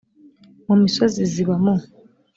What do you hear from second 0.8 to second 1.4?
misozi